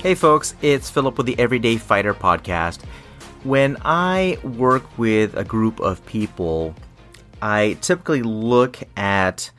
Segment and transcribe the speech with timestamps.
[0.00, 2.82] Hey, folks, it's Philip with the Everyday Fighter podcast.
[3.44, 6.74] When I work with a group of people,
[7.42, 9.50] I typically look at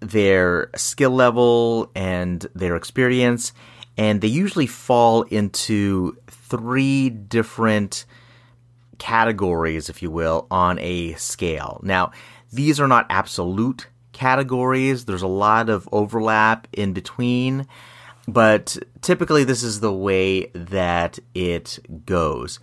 [0.00, 3.52] their skill level and their experience,
[3.96, 8.06] and they usually fall into three different
[8.98, 11.78] categories, if you will, on a scale.
[11.84, 12.10] Now,
[12.52, 17.68] these are not absolute categories, there's a lot of overlap in between
[18.28, 22.60] but typically this is the way that it goes.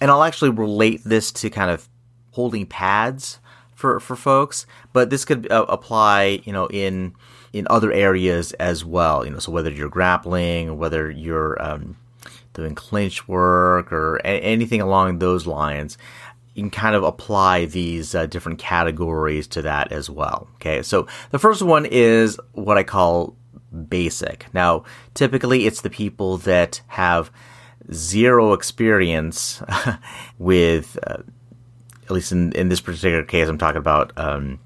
[0.00, 1.88] And I'll actually relate this to kind of
[2.32, 3.38] holding pads
[3.74, 7.14] for, for folks, but this could uh, apply, you know, in
[7.52, 9.24] in other areas as well.
[9.24, 11.96] You know, so whether you're grappling, whether you're um,
[12.54, 15.98] doing clinch work or a- anything along those lines,
[16.54, 20.48] you can kind of apply these uh, different categories to that as well.
[20.56, 23.36] Okay, so the first one is what I call
[23.72, 24.46] basic.
[24.52, 24.84] Now,
[25.14, 27.30] typically it's the people that have
[27.92, 29.62] zero experience
[30.38, 31.22] with, uh,
[32.04, 34.60] at least in, in this particular case, I'm talking about um,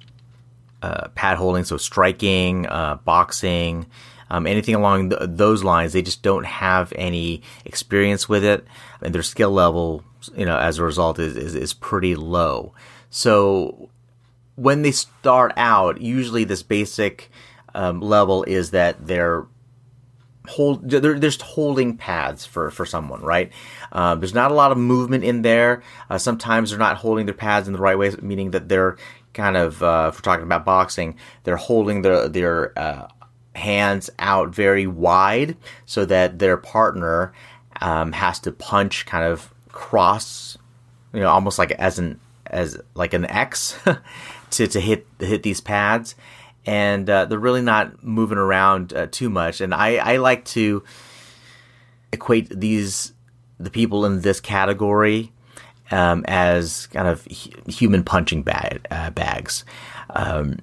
[0.83, 3.87] uh, pad holding, so striking, uh, boxing,
[4.31, 5.93] um, anything along th- those lines.
[5.93, 8.65] They just don't have any experience with it,
[9.01, 10.05] and their skill level,
[10.37, 12.75] you know, as a result, is, is, is pretty low.
[13.11, 13.89] So
[14.57, 17.31] when they start out, usually this basic
[17.77, 19.47] um, level is that they're
[20.49, 23.53] hold they're, just holding pads for for someone right?
[23.93, 25.83] Um, there's not a lot of movement in there.
[26.09, 28.97] Uh, sometimes they're not holding their pads in the right way meaning that they're
[29.35, 33.09] kind of uh, if we're talking about boxing they're holding their their uh,
[33.55, 37.33] hands out very wide so that their partner
[37.83, 40.57] um, has to punch kind of cross
[41.13, 43.79] you know almost like as an as like an X
[44.51, 46.15] to to hit hit these pads
[46.67, 49.61] and uh, they're really not moving around uh, too much.
[49.61, 50.83] And I, I like to
[52.13, 53.13] equate these
[53.59, 55.33] the people in this category
[55.91, 59.65] um, as kind of human punching bag, uh, bags.
[60.11, 60.59] Um,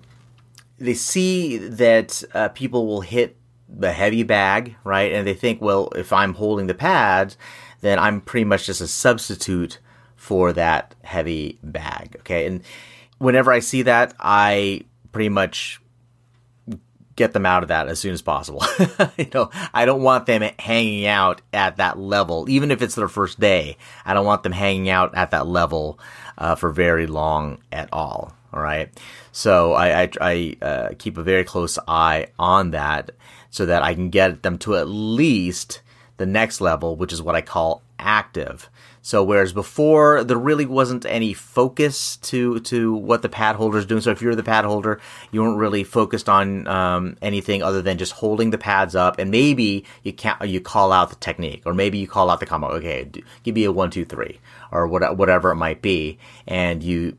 [0.78, 3.38] they see that uh, people will hit
[3.68, 5.12] the heavy bag, right?
[5.12, 7.38] And they think, well, if I'm holding the pads,
[7.82, 9.80] then I'm pretty much just a substitute
[10.16, 12.18] for that heavy bag.
[12.20, 12.46] Okay.
[12.46, 12.62] And
[13.18, 14.82] whenever I see that, I
[15.12, 15.82] pretty much
[17.16, 18.64] get them out of that as soon as possible.
[19.18, 23.08] you know, I don't want them hanging out at that level, even if it's their
[23.08, 23.78] first day.
[24.06, 26.00] I don't want them hanging out at that level
[26.38, 28.34] uh, for very long at all.
[28.54, 28.90] All right,
[29.32, 33.12] so I I, I uh, keep a very close eye on that
[33.50, 35.82] so that I can get them to at least
[36.18, 38.70] the next level, which is what I call active.
[39.02, 43.86] So whereas before there really wasn't any focus to to what the pad holder is
[43.86, 44.02] doing.
[44.02, 45.02] So if you're the pad holder,
[45.32, 49.30] you weren't really focused on um, anything other than just holding the pads up, and
[49.30, 52.70] maybe you can you call out the technique, or maybe you call out the combo.
[52.70, 53.10] Okay,
[53.44, 54.40] give me a one two three,
[54.72, 57.18] or what, whatever it might be, and you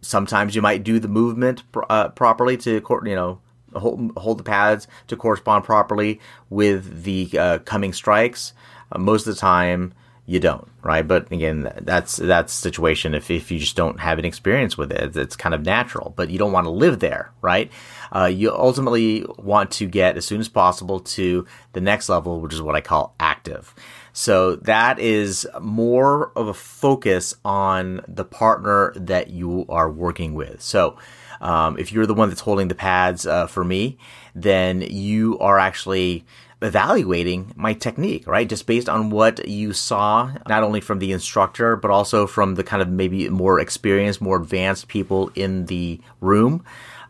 [0.00, 3.40] sometimes you might do the movement uh, properly to you know
[3.76, 6.20] hold, hold the pads to correspond properly
[6.50, 8.52] with the uh, coming strikes.
[8.92, 9.92] Uh, most of the time
[10.28, 11.06] you don't, right?
[11.06, 15.16] But again, that's that's situation if if you just don't have an experience with it,
[15.16, 16.12] it's kind of natural.
[16.16, 17.70] But you don't want to live there, right?
[18.14, 22.52] Uh, you ultimately want to get as soon as possible to the next level, which
[22.52, 23.72] is what I call active.
[24.12, 30.60] So that is more of a focus on the partner that you are working with.
[30.62, 30.96] So
[31.40, 33.98] um, if you're the one that's holding the pads uh, for me,
[34.34, 36.24] then you are actually
[36.62, 38.48] evaluating my technique, right?
[38.48, 42.64] Just based on what you saw, not only from the instructor, but also from the
[42.64, 46.64] kind of maybe more experienced, more advanced people in the room.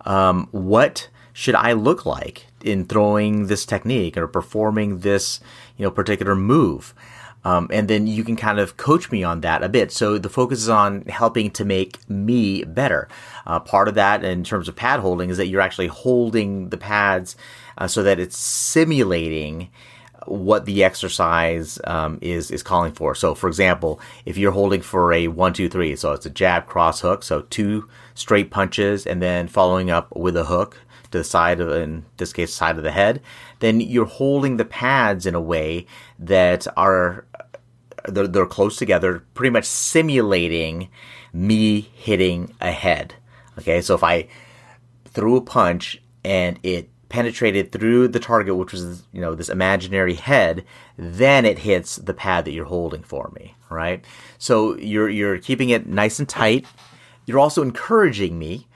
[0.05, 5.41] Um, what should I look like in throwing this technique or performing this,
[5.77, 6.95] you know, particular move?
[7.45, 9.93] Um, and then you can kind of coach me on that a bit.
[9.93, 13.09] So the focus is on helping to make me better.
[13.47, 16.77] Uh, part of that, in terms of pad holding, is that you're actually holding the
[16.77, 17.37] pads
[17.79, 19.69] uh, so that it's simulating
[20.27, 23.15] what the exercise um, is is calling for.
[23.15, 26.67] So, for example, if you're holding for a one, two, three, so it's a jab,
[26.67, 30.79] cross, hook, so two straight punches, and then following up with a hook
[31.11, 33.23] to the side of, in this case, side of the head,
[33.61, 35.87] then you're holding the pads in a way
[36.19, 37.26] that are
[38.09, 40.89] they're, they're close together, pretty much simulating
[41.33, 43.15] me hitting a head.
[43.59, 44.29] Okay, so if I
[45.07, 50.15] threw a punch and it penetrated through the target, which was you know this imaginary
[50.15, 50.65] head,
[50.97, 54.05] then it hits the pad that you're holding for me, right?
[54.39, 56.67] So you're you're keeping it nice and tight.
[57.27, 58.67] You're also encouraging me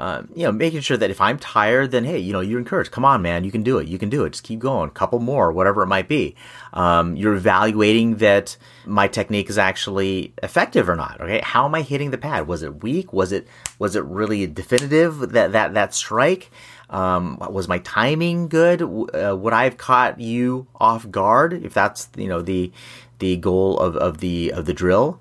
[0.00, 2.90] uh, you know, making sure that if I'm tired, then hey, you know, you're encouraged.
[2.90, 3.86] Come on, man, you can do it.
[3.86, 4.30] You can do it.
[4.30, 4.88] Just keep going.
[4.90, 6.34] Couple more, whatever it might be.
[6.72, 8.56] Um, you're evaluating that
[8.86, 11.20] my technique is actually effective or not.
[11.20, 12.46] Okay, how am I hitting the pad?
[12.46, 13.12] Was it weak?
[13.12, 13.46] Was it
[13.78, 16.50] was it really definitive that that that strike?
[16.88, 18.80] Um, was my timing good?
[18.80, 22.72] Uh, would I have caught you off guard if that's you know the
[23.18, 25.20] the goal of, of the of the drill?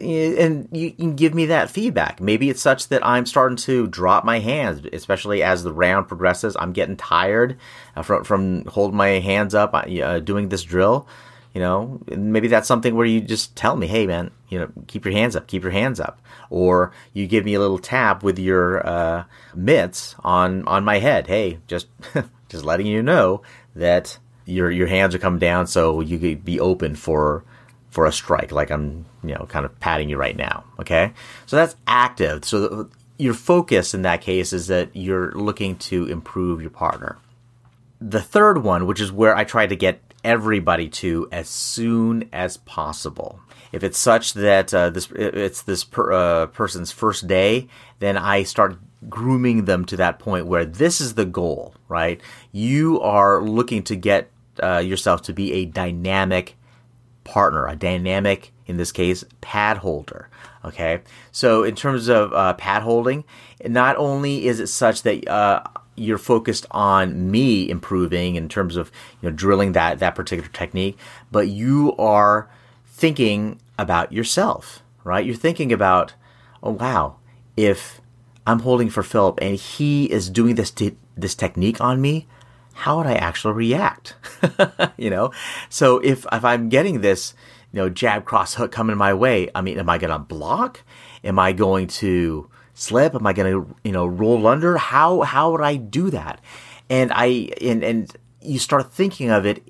[0.00, 2.20] And you can give me that feedback.
[2.20, 6.56] Maybe it's such that I'm starting to drop my hands, especially as the round progresses.
[6.58, 7.56] I'm getting tired
[7.96, 11.06] uh, from from holding my hands up uh, doing this drill.
[11.54, 15.04] You know, maybe that's something where you just tell me, "Hey, man, you know, keep
[15.04, 18.38] your hands up, keep your hands up," or you give me a little tap with
[18.38, 19.24] your uh,
[19.54, 21.26] mitts on on my head.
[21.26, 21.88] Hey, just
[22.48, 23.42] just letting you know
[23.74, 27.44] that your your hands are coming down, so you could be open for
[27.90, 30.64] for a strike, like I'm, you know, kind of patting you right now.
[30.78, 31.12] Okay.
[31.46, 32.44] So that's active.
[32.44, 37.18] So your focus in that case is that you're looking to improve your partner.
[38.00, 42.56] The third one, which is where I try to get everybody to as soon as
[42.58, 43.40] possible.
[43.72, 47.68] If it's such that uh, this it's this per, uh, person's first day,
[47.98, 52.20] then I start grooming them to that point where this is the goal, right?
[52.52, 54.30] You are looking to get
[54.62, 56.56] uh, yourself to be a dynamic
[57.28, 60.30] partner, a dynamic, in this case, pad holder.
[60.64, 63.24] Okay, so in terms of uh, pad holding,
[63.66, 65.62] not only is it such that uh,
[65.94, 68.90] you're focused on me improving in terms of
[69.20, 70.96] you know drilling that that particular technique,
[71.30, 72.48] but you are
[72.86, 75.24] thinking about yourself, right?
[75.24, 76.14] You're thinking about,
[76.62, 77.16] oh wow,
[77.56, 78.00] if
[78.46, 82.26] I'm holding for Philip and he is doing this t- this technique on me,
[82.78, 84.14] how would I actually react?
[84.96, 85.32] you know,
[85.68, 87.34] so if if I'm getting this,
[87.72, 90.84] you know, jab cross hook coming my way, I mean, am I going to block?
[91.24, 93.16] Am I going to slip?
[93.16, 94.76] Am I going to you know roll under?
[94.76, 96.40] How how would I do that?
[96.88, 99.60] And I and and you start thinking of it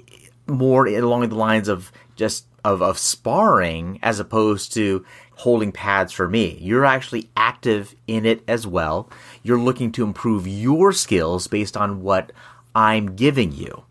[0.46, 5.02] more along the lines of just of, of sparring as opposed to
[5.36, 6.58] holding pads for me.
[6.60, 9.08] You're actually active in it as well.
[9.42, 12.32] You're looking to improve your skills based on what
[12.78, 13.82] I'm giving you.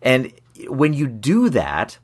[0.00, 0.32] And
[0.68, 1.98] when you do that,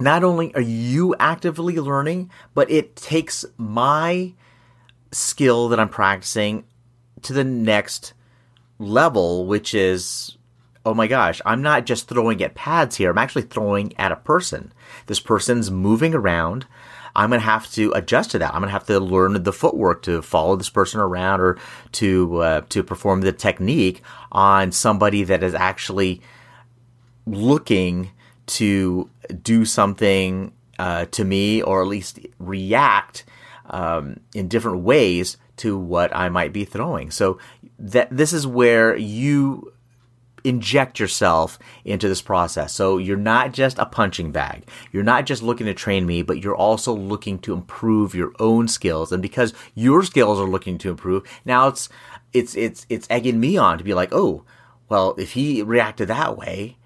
[0.00, 4.32] not only are you actively learning, but it takes my
[5.10, 6.64] skill that I'm practicing
[7.20, 8.14] to the next
[8.78, 10.38] level, which is
[10.86, 14.16] oh my gosh, I'm not just throwing at pads here, I'm actually throwing at a
[14.16, 14.72] person.
[15.06, 16.66] This person's moving around.
[17.14, 18.54] I'm going to have to adjust to that.
[18.54, 21.58] I'm going to have to learn the footwork to follow this person around or
[21.92, 26.20] to uh, to perform the technique on somebody that is actually
[27.26, 28.10] looking
[28.46, 29.08] to
[29.42, 33.24] do something uh, to me or at least react
[33.66, 37.10] um, in different ways to what I might be throwing.
[37.10, 37.38] So
[37.78, 39.71] that this is where you
[40.44, 42.72] inject yourself into this process.
[42.72, 44.68] So you're not just a punching bag.
[44.92, 48.68] You're not just looking to train me, but you're also looking to improve your own
[48.68, 49.12] skills.
[49.12, 51.88] And because your skills are looking to improve, now it's
[52.32, 54.44] it's it's it's egging me on to be like, "Oh,
[54.88, 56.76] well, if he reacted that way,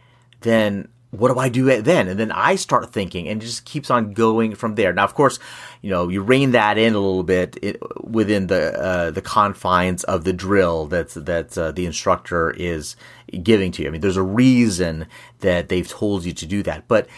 [0.41, 0.89] then
[1.19, 2.09] what do I do then?
[2.09, 4.93] And then I start thinking and it just keeps on going from there.
[4.93, 5.39] Now, of course,
[5.83, 10.05] you know, you rein that in a little bit it, within the, uh, the confines
[10.05, 12.97] of the drill that's, that uh, the instructor is
[13.43, 13.89] giving to you.
[13.89, 15.07] I mean, there's a reason
[15.41, 17.09] that they've told you to do that, but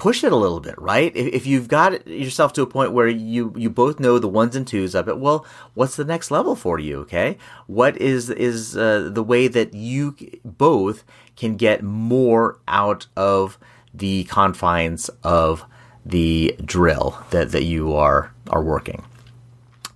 [0.00, 1.14] push it a little bit, right?
[1.14, 4.56] If, if you've got yourself to a point where you, you both know the ones
[4.56, 7.00] and twos of it, well, what's the next level for you?
[7.00, 7.36] Okay.
[7.66, 11.04] What is, is, uh, the way that you both
[11.36, 13.58] can get more out of
[13.92, 15.66] the confines of
[16.04, 19.04] the drill that, that you are, are working.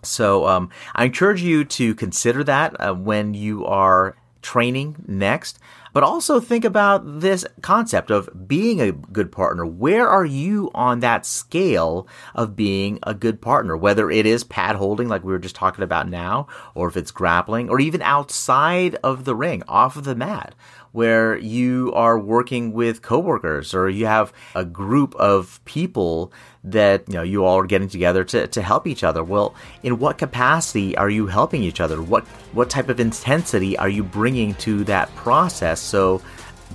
[0.02, 5.58] So, um, I encourage you to consider that uh, when you are training next
[5.94, 9.64] but also think about this concept of being a good partner.
[9.64, 13.76] Where are you on that scale of being a good partner?
[13.76, 17.12] Whether it is pad holding, like we were just talking about now, or if it's
[17.12, 20.54] grappling, or even outside of the ring, off of the mat
[20.94, 26.32] where you are working with coworkers or you have a group of people
[26.62, 29.24] that you know you all are getting together to, to help each other.
[29.24, 32.00] Well in what capacity are you helping each other?
[32.00, 35.80] What what type of intensity are you bringing to that process?
[35.80, 36.22] So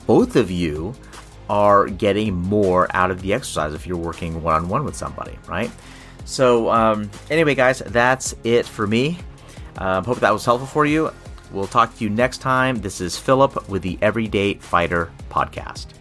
[0.05, 0.93] both of you
[1.49, 5.71] are getting more out of the exercise if you're working one-on-one with somebody right?
[6.25, 9.17] So um, anyway guys that's it for me.
[9.77, 11.09] Uh, hope that was helpful for you
[11.51, 12.81] We'll talk to you next time.
[12.81, 15.98] This is Philip with the Everyday Fighter Podcast.